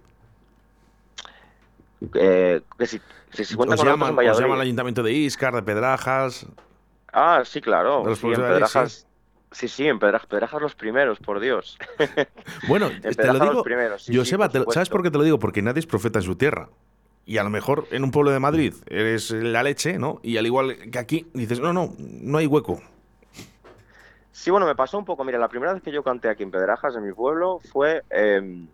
[2.14, 3.02] Eh, que si,
[3.32, 4.44] si, si cuentan ¿Os con nosotros llaman, en os Valladolid.
[4.44, 6.48] llama el Ayuntamiento de Iscar, de Pedrajas?
[7.12, 8.04] Ah, sí, claro.
[8.04, 9.08] De los Sí, en Pedrajas.
[9.52, 11.78] Sí, sí, en Pedrajas, Pedrajas los primeros, por Dios.
[12.68, 15.02] Bueno, En te lo los digo, primeros, sí, sí, Joseba, por te lo- ¿sabes por
[15.02, 15.40] qué te lo digo?
[15.40, 16.70] Porque nadie es profeta en su tierra.
[17.26, 20.20] Y a lo mejor en un pueblo de Madrid eres la leche, ¿no?
[20.24, 22.82] Y al igual que aquí dices, no, no, no hay hueco.
[24.32, 25.24] Sí, bueno, me pasó un poco.
[25.24, 28.36] Mira, la primera vez que yo canté aquí en Pedrajas, en mi pueblo, fue eh,
[28.38, 28.70] en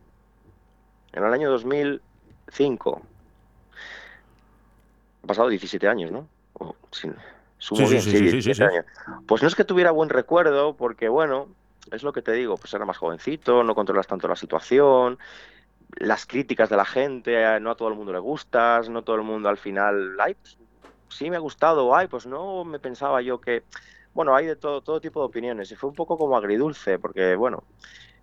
[1.14, 3.02] el año 2005.
[5.32, 6.28] Pasado 17 años, ¿no?
[6.54, 7.10] O, sí,
[7.58, 8.64] sumo Sí, sí, bien, sí, sí, sí, sí, 17 sí.
[8.64, 8.86] años.
[9.26, 11.48] Pues no es que tuviera buen recuerdo, porque bueno,
[11.90, 15.18] es lo que te digo, pues era más jovencito, no controlas tanto la situación,
[15.96, 19.16] las críticas de la gente, eh, no a todo el mundo le gustas, no todo
[19.16, 20.58] el mundo al final, ay, pues,
[21.08, 23.64] sí me ha gustado, ay, pues no me pensaba yo que,
[24.14, 27.38] bueno, hay de todo, todo tipo de opiniones y fue un poco como agridulce, porque
[27.38, 27.64] bueno,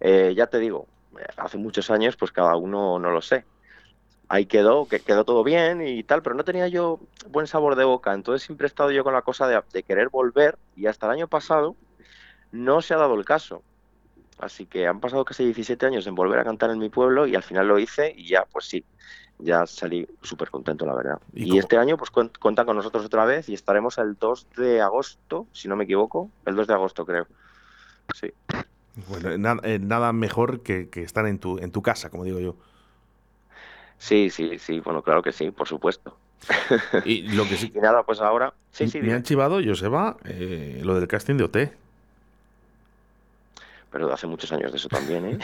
[0.00, 0.86] eh, ya te digo,
[1.18, 3.46] eh, hace muchos años, pues cada uno no lo sé.
[4.28, 7.00] Ahí quedó, que quedó todo bien y tal, pero no tenía yo
[7.30, 10.10] buen sabor de boca, entonces siempre he estado yo con la cosa de, de querer
[10.10, 11.76] volver y hasta el año pasado
[12.52, 13.62] no se ha dado el caso.
[14.38, 17.34] Así que han pasado casi 17 años en volver a cantar en mi pueblo y
[17.34, 18.84] al final lo hice y ya, pues sí,
[19.38, 21.18] ya salí súper contento, la verdad.
[21.34, 24.80] ¿Y este año pues cuen- cuentan con nosotros otra vez y estaremos el 2 de
[24.80, 27.26] agosto, si no me equivoco, el 2 de agosto creo.
[28.14, 28.32] Sí.
[29.08, 32.38] Bueno, na- eh, nada mejor que, que estar en tu, en tu casa, como digo
[32.40, 32.56] yo.
[33.98, 36.16] Sí, sí, sí, bueno, claro que sí, por supuesto.
[37.04, 37.72] Y lo que sí.
[37.74, 41.44] Y nada, pues ahora, sí, sí, me han chivado, Joseba, eh, lo del casting de
[41.44, 41.56] OT.
[43.90, 45.38] pero hace muchos años de eso también, ¿eh?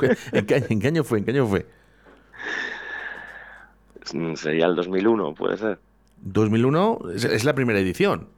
[0.32, 1.18] ¿En qué, año- en qué año fue?
[1.18, 1.64] ¿En qué año fue?
[4.12, 5.78] Mm, Sería el 2001, puede ser.
[6.18, 8.28] 2001 es, es la primera edición.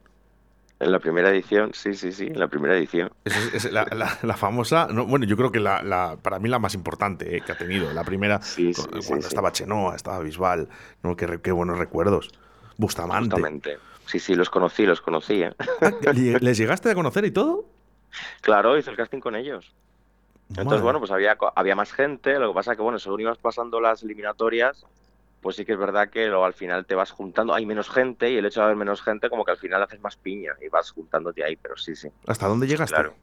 [0.79, 3.09] En la primera edición, sí, sí, sí, en la primera edición.
[3.23, 6.49] Es, es la, la- la famosa, no, bueno, yo creo que la, la- para mí
[6.49, 7.93] la más importante eh, que ha tenido.
[7.93, 10.67] La primera, cu- cuando estaba Chenoa, estaba Bisbal,
[11.01, 11.15] ¿no?
[11.15, 12.29] qué, qué buenos recuerdos.
[12.77, 13.29] Bustamante.
[13.35, 13.77] Justamente.
[14.05, 15.53] Sí, sí, los conocí, los conocí, ¿eh?
[16.13, 17.65] ¿Le- ¿Les llegaste a conocer y todo?
[18.41, 19.73] Claro, hice el casting con ellos.
[20.49, 20.81] Entonces, Madre.
[20.83, 24.03] bueno, pues había, había más gente, lo que pasa que, bueno, según ibas pasando las
[24.03, 24.85] eliminatorias,
[25.45, 28.31] pues sí que es verdad que luego al final te vas juntando, hay menos gente
[28.31, 30.69] y el hecho de haber menos gente como que al final haces más piña y
[30.69, 32.09] vas juntándote ahí, pero sí, sí.
[32.25, 32.95] ¿Hasta dónde llegaste?
[32.95, 33.13] Claro.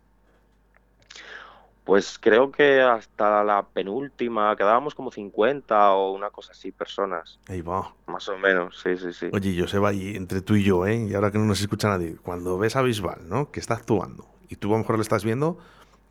[1.82, 7.40] Pues creo que hasta la penúltima quedábamos como 50 o una cosa así personas.
[7.48, 7.92] Ahí va.
[8.06, 9.28] Más o menos, sí, sí, sí.
[9.32, 11.08] Oye, Joseba, y entre tú y yo, ¿eh?
[11.08, 13.50] Y ahora que no nos escucha nadie, cuando ves a Bisbal, ¿no?
[13.50, 15.58] Que está actuando, y tú a lo mejor le estás viendo,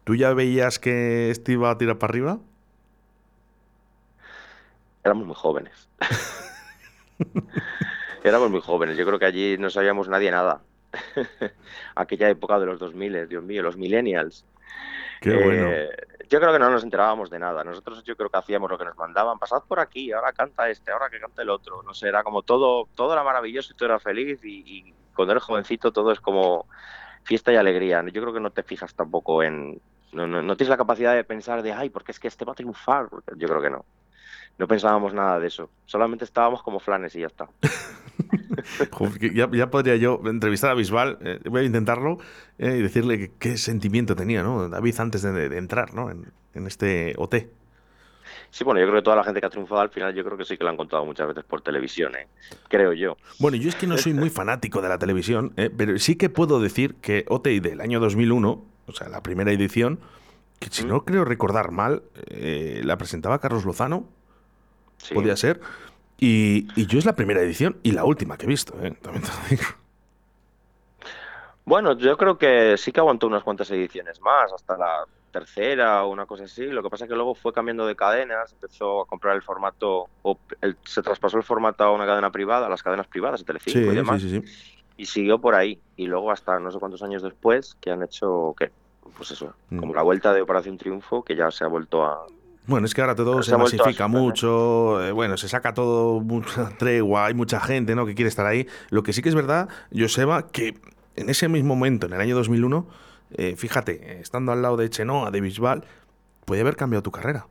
[0.03, 2.39] ¿tú ya veías que este iba a tirar para arriba?
[5.03, 5.89] Éramos muy jóvenes.
[8.23, 8.97] Éramos muy jóvenes.
[8.97, 10.61] Yo creo que allí no sabíamos nadie nada.
[11.95, 14.45] Aquella época de los 2000, Dios mío, los millennials.
[15.21, 15.69] Qué bueno.
[15.71, 15.89] Eh,
[16.29, 17.63] yo creo que no nos enterábamos de nada.
[17.63, 19.37] Nosotros yo creo que hacíamos lo que nos mandaban.
[19.37, 21.83] Pasad por aquí, ahora canta este, ahora que canta el otro.
[21.83, 24.39] No sé, era como todo, todo era maravilloso y todo era feliz.
[24.43, 26.67] Y, y cuando eres jovencito todo es como
[27.23, 28.03] fiesta y alegría.
[28.11, 29.81] Yo creo que no te fijas tampoco en...
[30.13, 32.53] No, no, no tienes la capacidad de pensar de, ay, porque es que este va
[32.53, 33.07] a triunfar.
[33.37, 33.85] Yo creo que no.
[34.61, 35.71] No pensábamos nada de eso.
[35.87, 37.49] Solamente estábamos como flanes y ya está.
[39.33, 42.19] Ya, ya podría yo entrevistar a Bisbal, eh, voy a intentarlo,
[42.59, 44.69] eh, y decirle que- qué sentimiento tenía, ¿no?
[44.69, 46.11] David antes de, de entrar, ¿no?
[46.11, 47.35] En, en este OT.
[48.51, 50.37] Sí, bueno, yo creo que toda la gente que ha triunfado al final, yo creo
[50.37, 52.27] que sí que lo han contado muchas veces por televisión, ¿eh?
[52.69, 53.17] creo yo.
[53.39, 55.71] Bueno, yo es que no soy muy fanático de la televisión, ¿eh?
[55.75, 59.99] pero sí que puedo decir que OT del año 2001, o sea, la primera edición,
[60.59, 64.07] que si no creo recordar mal, eh, la presentaba Carlos Lozano,
[65.13, 65.59] podía ser,
[66.17, 68.91] y, y yo es la primera edición y la última que he visto, ¿eh?
[69.01, 69.63] También te lo digo.
[71.65, 76.09] Bueno, yo creo que sí que aguantó unas cuantas ediciones más, hasta la tercera o
[76.11, 76.65] una cosa así.
[76.65, 80.07] Lo que pasa es que luego fue cambiando de cadenas, empezó a comprar el formato,
[80.23, 83.45] o el- se traspasó el formato a una cadena privada, a las cadenas privadas de
[83.45, 84.21] Telecinco Sí, y demás.
[84.21, 84.71] sí, sí, sí.
[84.97, 85.79] Y siguió por ahí.
[85.95, 88.71] Y luego hasta no sé cuántos años después que han hecho, ¿qué?
[89.15, 89.79] Pues eso, Mm.
[89.79, 92.25] como la vuelta de Operación Triunfo, que ya se ha vuelto a...
[92.67, 96.69] Bueno, es que ahora todo Pero se masifica mucho, eh, bueno, se saca todo mucha
[96.77, 98.05] tregua, hay mucha gente ¿no?
[98.05, 98.67] que quiere estar ahí.
[98.89, 100.79] Lo que sí que es verdad, Joseba, que
[101.15, 102.87] en ese mismo momento, en el año 2001,
[103.33, 105.83] eh, fíjate, estando al lado de Chenoa, de Bisbal,
[106.45, 107.47] puede haber cambiado tu carrera.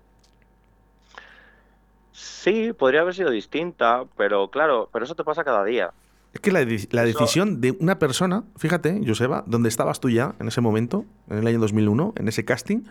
[2.13, 5.93] Sí, podría haber sido distinta, pero claro, pero eso te pasa cada día.
[6.33, 6.65] Es que la
[7.05, 11.47] decisión de una persona, fíjate, Joseba, donde estabas tú ya en ese momento, en el
[11.47, 12.85] año 2001, en ese casting,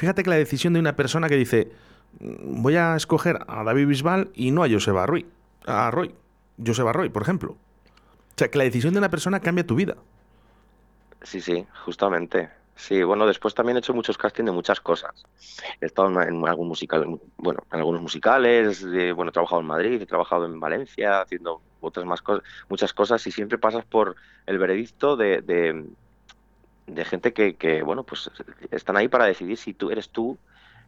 [0.00, 1.70] fíjate que la decisión de una persona que dice,
[2.20, 5.26] "Mm, voy a escoger a David Bisbal y no a Joseba Roy,
[5.66, 6.14] a Roy,
[6.64, 7.52] Joseba Roy, por ejemplo.
[7.52, 9.96] O sea, que la decisión de una persona cambia tu vida.
[11.22, 12.48] Sí, sí, justamente.
[12.76, 15.26] Sí, bueno, después también he hecho muchos castings de muchas cosas.
[15.82, 20.00] He estado en, algún musical, bueno, en algunos musicales, eh, bueno, he trabajado en Madrid,
[20.00, 24.58] he trabajado en Valencia, haciendo otras más cosas, muchas cosas, y siempre pasas por el
[24.58, 25.84] veredicto de,
[26.94, 28.30] de gente que, que, bueno, pues
[28.70, 30.40] están ahí para decidir si tú eres tú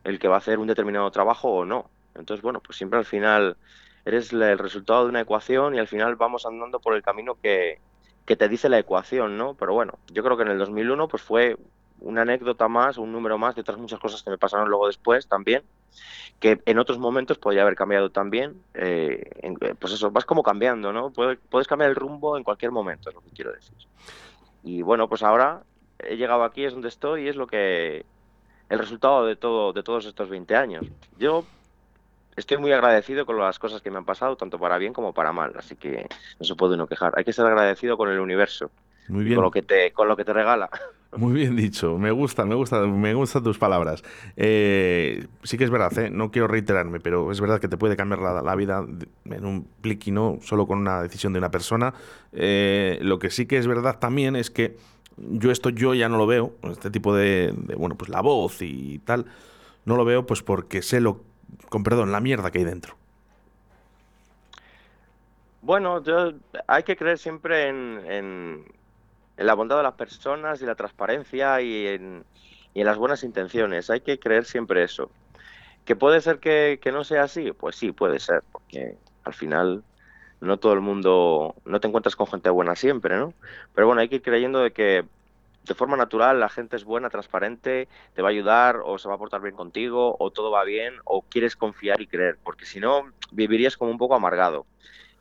[0.04, 1.92] el que va a hacer un determinado trabajo o no.
[2.14, 3.58] Entonces, bueno, pues siempre al final
[4.04, 7.82] eres el resultado de una ecuación y al final vamos andando por el camino que,
[8.24, 9.56] que te dice la ecuación, ¿no?
[9.56, 11.56] Pero bueno, yo creo que en el 2001 pues fue
[11.98, 15.28] una anécdota más, un número más de otras muchas cosas que me pasaron luego después
[15.28, 15.68] también,
[16.40, 18.66] que en otros momentos podría haber cambiado también.
[18.74, 19.22] eh,
[19.80, 21.12] pues eso, vas como cambiando, ¿no?
[21.12, 23.76] Puede- puedes cambiar el rumbo en cualquier momento, es lo que quiero decir.
[24.62, 25.64] Y bueno, pues ahora
[26.08, 28.04] he llegado aquí, es donde estoy y es lo que
[28.68, 30.86] el resultado de todo de todos estos 20 años.
[31.18, 31.44] Yo
[32.36, 35.32] estoy muy agradecido con las cosas que me han pasado, tanto para bien como para
[35.32, 36.06] mal, así que
[36.38, 37.12] no se puede uno quejar.
[37.16, 38.70] Hay que ser agradecido con el universo,
[39.08, 39.36] Muy bien.
[39.36, 40.70] con lo que te con lo que te regala.
[41.14, 44.02] Muy bien dicho, me gusta, me gusta, me gustan tus palabras.
[44.34, 46.08] Eh, sí que es verdad, ¿eh?
[46.08, 48.82] no quiero reiterarme, pero es verdad que te puede cambiar la, la vida
[49.26, 51.92] en un plic y no solo con una decisión de una persona.
[52.32, 54.78] Eh, lo que sí que es verdad también es que
[55.16, 58.98] yo esto yo ya no lo veo, este tipo de, bueno, pues la voz y
[59.00, 59.26] tal,
[59.84, 61.22] no lo veo pues porque sé lo,
[61.68, 62.96] con perdón, la mierda que hay dentro.
[65.60, 66.32] Bueno, yo,
[66.66, 68.64] hay que creer siempre en, en,
[69.36, 72.24] la bondad de las personas y la transparencia y en,
[72.74, 73.88] y en las buenas intenciones.
[73.88, 75.10] Hay que creer siempre eso.
[75.84, 77.52] ¿Que puede ser que no sea así?
[77.52, 79.84] Pues sí, puede ser, porque al final
[80.42, 83.32] no todo el mundo, no te encuentras con gente buena siempre, ¿no?
[83.74, 85.04] Pero bueno, hay que ir creyendo de que
[85.64, 89.14] de forma natural la gente es buena, transparente, te va a ayudar o se va
[89.14, 92.80] a portar bien contigo o todo va bien o quieres confiar y creer, porque si
[92.80, 94.66] no vivirías como un poco amargado.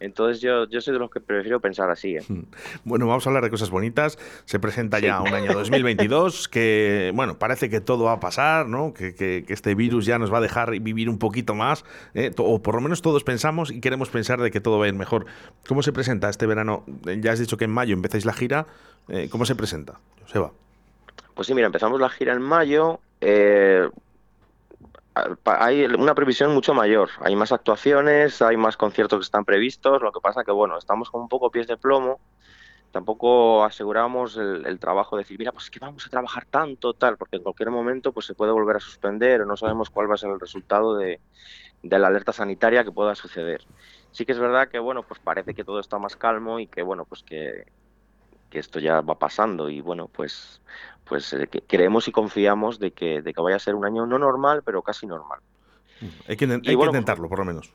[0.02, 2.16] Entonces yo, yo soy de los que prefiero pensar así.
[2.18, 2.24] ¿eh?
[2.84, 4.18] Bueno, vamos a hablar de cosas bonitas.
[4.45, 8.93] Se presenta ya un año 2022 que, bueno, parece que todo va a pasar, ¿no?
[8.93, 12.32] Que, que- que este virus ya nos va a dejar vivir un poquito más, ¿eh?
[12.38, 14.93] O por lo menos todos pensamos y queremos pensar de que todo va a ir
[14.95, 15.26] mejor.
[15.68, 16.84] ¿Cómo se presenta este verano?
[17.08, 18.66] Eh, Ya has dicho que en mayo empezáis la gira.
[19.30, 19.99] ¿Cómo se presenta?
[20.24, 20.52] Joseba.
[21.36, 22.99] Pues sí, mira, empezamos la gira en mayo.
[23.20, 23.88] eh,
[25.45, 27.09] hay una previsión mucho mayor.
[27.22, 30.01] Hay más actuaciones, hay más conciertos que están previstos.
[30.01, 32.19] Lo que pasa que, bueno, estamos con un poco pies de plomo
[32.91, 37.17] tampoco aseguramos el, trabajo de decir, mira, pues es que vamos a trabajar tanto, tal,
[37.17, 40.15] porque en cualquier momento pues se puede volver a suspender o no sabemos cuál va
[40.15, 41.19] a ser el resultado de
[41.84, 43.65] la alerta sanitaria que pueda suceder.
[44.11, 46.82] Sí que es verdad que, bueno, pues parece que todo está más calmo y que,
[46.82, 47.65] bueno, pues que,
[48.52, 50.62] que esto ya va pasando y, bueno, pues,
[51.06, 54.20] pues eh, creemos y confiamos de que, de que vaya a ser un año no
[54.20, 55.39] normal, pero casi normal.
[56.28, 57.74] Hay que, hay que bueno, intentarlo, por lo menos.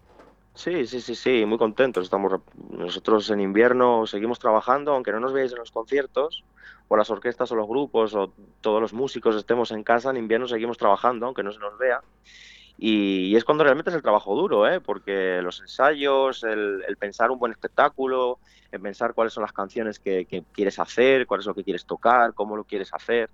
[0.54, 2.04] Sí, sí, sí, sí, muy contentos.
[2.04, 6.44] Estamos nosotros en invierno seguimos trabajando, aunque no nos veáis en los conciertos,
[6.88, 10.48] o las orquestas o los grupos o todos los músicos estemos en casa, en invierno
[10.48, 12.00] seguimos trabajando, aunque no se nos vea.
[12.78, 14.80] Y, es cuando realmente es el trabajo duro, ¿eh?
[14.80, 18.38] porque los ensayos, el, el pensar un buen espectáculo,
[18.70, 21.86] el pensar cuáles son las canciones que, que quieres hacer, cuál es lo que quieres
[21.86, 23.30] tocar, cómo lo quieres hacer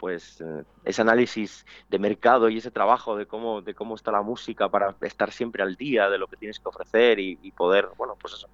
[0.00, 4.22] pues eh, ese análisis de mercado y ese trabajo de cómo de cómo está la
[4.22, 7.90] música para estar siempre al día de lo que tienes que ofrecer y, y poder
[7.98, 8.48] bueno pues eso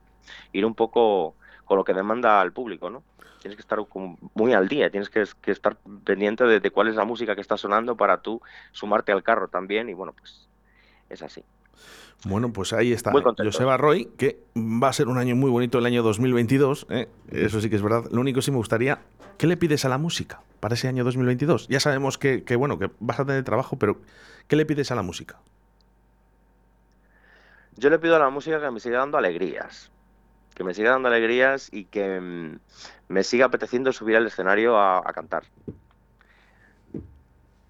[0.53, 3.05] ir un poco con lo que demanda al público no
[3.47, 6.89] tienes que estar como muy al día tienes que, que estar pendiente de, de cuál
[6.89, 8.41] es la música que está sonando para tú
[8.73, 10.49] sumarte al carro también y bueno pues
[11.09, 11.45] es así
[12.25, 13.13] Bueno, pues ahí está.
[13.13, 16.87] Joseba Roy, que va a ser un año muy bonito el año 2022.
[16.91, 17.09] ¿eh?
[17.31, 18.05] Eso sí que es verdad.
[18.11, 19.03] Lo único sí me gustaría,
[19.39, 21.69] ¿qué le pides a la música para ese año 2022?
[21.69, 24.01] Ya sabemos que, que, bueno, que vas a tener trabajo, pero
[24.49, 25.39] ¿qué le pides a la música?
[27.77, 29.91] yo le pido a la música que me siga dando alegrías
[30.57, 32.59] que me siga dando alegrías y que mm,
[33.09, 35.45] me siga apeteciendo subir al escenario a, a cantar.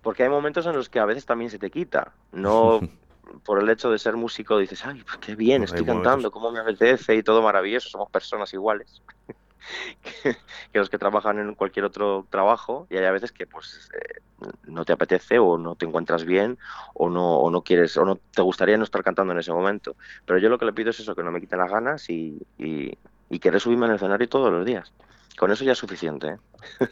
[0.02, 2.80] Porque hay momentos en los que a veces también se te quita no
[3.44, 6.60] por el hecho de ser músico dices, ay, pues qué bien, estoy cantando, cómo me
[6.60, 9.02] apetece y todo maravilloso, somos personas iguales
[10.22, 10.36] que,
[10.72, 14.20] que los que trabajan en cualquier otro trabajo y hay a veces que pues eh,
[14.64, 16.58] no te apetece o no te encuentras bien
[16.94, 19.96] o no, o no quieres o no te gustaría no estar cantando en ese momento.
[20.24, 22.38] Pero yo lo que le pido es eso, que no me quiten las ganas y,
[22.58, 22.96] y,
[23.30, 24.92] y querer subirme al escenario todos los días.
[25.38, 26.28] Con eso ya es suficiente.
[26.28, 26.38] ¿eh?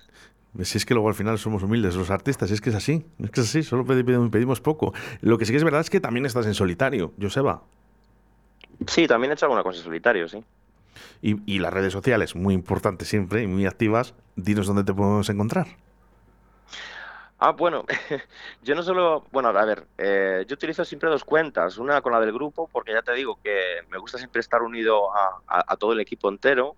[0.63, 3.31] Si es que luego al final somos humildes los artistas, es que es así, es
[3.33, 4.93] que es así, solo pedi- pedimos, pedimos poco.
[5.21, 7.65] Lo que sí que es verdad es que también estás en solitario, Joseba.
[8.87, 10.45] Sí, también he hecho alguna cosa en solitario, sí.
[11.23, 14.15] Y, y las redes sociales, muy importantes siempre y muy activas.
[14.37, 15.67] Dinos dónde te podemos encontrar.
[17.39, 17.85] Ah, bueno,
[18.63, 22.21] yo no solo, bueno, a ver, eh, yo utilizo siempre dos cuentas, una con la
[22.21, 25.11] del grupo, porque ya te digo que me gusta siempre estar unido
[25.47, 26.75] a, todo el equipo entero,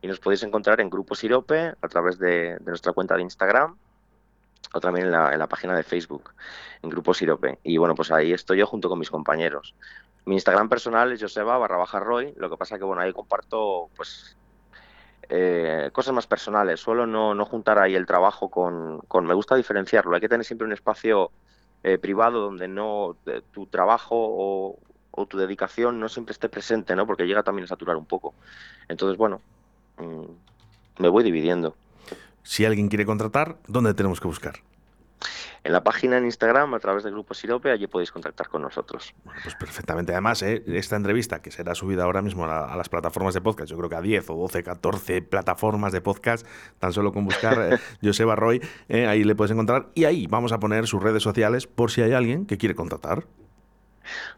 [0.00, 3.76] y nos podéis encontrar en Grupo Sirope a través de, de nuestra cuenta de Instagram,
[4.72, 6.32] o también en la, en la página de Facebook,
[6.82, 7.58] en Grupo Sirope.
[7.62, 9.74] Y bueno, pues ahí estoy yo junto con mis compañeros.
[10.24, 13.88] Mi Instagram personal es Joseba barra baja Roy, lo que pasa que bueno, ahí comparto
[13.96, 14.36] pues
[15.30, 16.80] eh, cosas más personales.
[16.80, 20.14] Suelo no, no juntar ahí el trabajo con, con- Me gusta diferenciarlo.
[20.14, 21.30] Hay que tener siempre un espacio
[21.82, 24.78] eh, privado donde no eh, tu trabajo o,
[25.10, 27.06] o tu dedicación no siempre esté presente, ¿no?
[27.06, 28.34] Porque llega también a saturar un poco.
[28.88, 29.40] Entonces, bueno,
[29.98, 31.74] mm, me voy dividiendo.
[32.42, 34.54] Si alguien quiere contratar, ¿dónde tenemos que buscar?
[35.68, 39.14] En la página en Instagram, a través del Grupo Sirope, allí podéis contactar con nosotros.
[39.42, 40.12] Pues perfectamente.
[40.12, 40.62] Además, ¿eh?
[40.66, 43.96] esta entrevista que será subida ahora mismo a las plataformas de podcast, yo creo que
[43.96, 46.46] a 10 o 12, 14 plataformas de podcast,
[46.78, 49.88] tan solo con buscar eh, Joseba Roy, eh, ahí le puedes encontrar.
[49.94, 53.26] Y ahí vamos a poner sus redes sociales por si hay alguien que quiere contratar.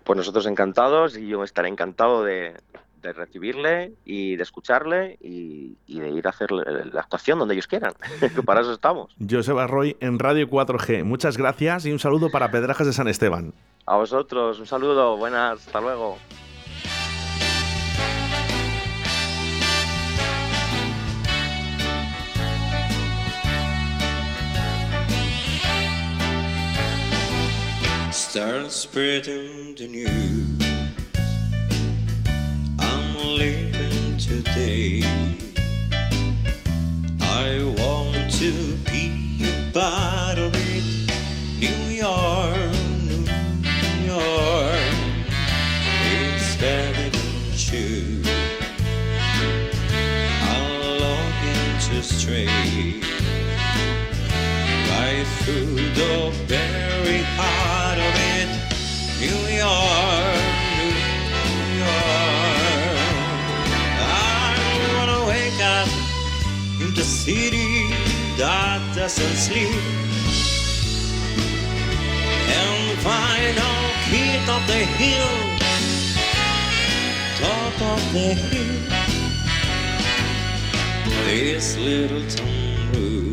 [0.03, 2.57] Pues nosotros encantados y yo estaré encantado de,
[3.03, 7.55] de recibirle y de escucharle y, y de ir a hacer la la actuación donde
[7.55, 7.95] ellos quieran.
[8.35, 9.15] que para eso estamos.
[9.29, 11.05] Joseba Roy en Radio 4G.
[11.05, 13.53] Muchas gracias y un saludo para Pedrajas de San Esteban.
[13.87, 16.19] A vosotros, un saludo, buenas, hasta luego.
[28.13, 30.60] Start spreading the news.
[34.31, 35.03] Today.
[37.21, 38.53] I want to
[38.89, 40.85] be a part of it.
[41.59, 42.73] New York,
[43.65, 44.95] New York.
[46.15, 47.31] It's better than
[47.71, 48.23] you.
[50.53, 50.71] I'm
[51.05, 52.47] longing to stray
[54.91, 56.70] right through the very
[67.25, 67.93] city
[68.39, 69.69] that doesn't sleep
[72.49, 73.75] and find a
[74.09, 75.35] kid of the hill,
[77.37, 78.81] top of the hill.
[81.27, 83.30] This little town road